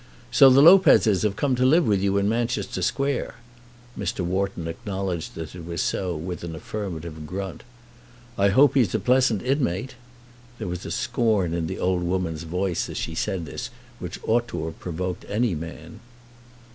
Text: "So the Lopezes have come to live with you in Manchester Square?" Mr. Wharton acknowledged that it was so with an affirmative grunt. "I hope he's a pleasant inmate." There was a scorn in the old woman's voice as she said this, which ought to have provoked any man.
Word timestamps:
"So 0.31 0.49
the 0.49 0.63
Lopezes 0.63 1.21
have 1.21 1.35
come 1.35 1.55
to 1.55 1.63
live 1.63 1.85
with 1.85 2.01
you 2.01 2.17
in 2.17 2.27
Manchester 2.27 2.81
Square?" 2.81 3.35
Mr. 3.95 4.21
Wharton 4.21 4.67
acknowledged 4.67 5.35
that 5.35 5.53
it 5.53 5.63
was 5.63 5.79
so 5.79 6.15
with 6.15 6.43
an 6.43 6.55
affirmative 6.55 7.27
grunt. 7.27 7.61
"I 8.35 8.49
hope 8.49 8.73
he's 8.73 8.95
a 8.95 8.99
pleasant 8.99 9.43
inmate." 9.43 9.93
There 10.57 10.67
was 10.67 10.87
a 10.87 10.89
scorn 10.91 11.53
in 11.53 11.67
the 11.67 11.77
old 11.77 12.01
woman's 12.01 12.41
voice 12.49 12.89
as 12.89 12.97
she 12.97 13.13
said 13.13 13.45
this, 13.45 13.69
which 13.99 14.19
ought 14.25 14.47
to 14.47 14.65
have 14.65 14.79
provoked 14.79 15.23
any 15.29 15.53
man. 15.53 15.99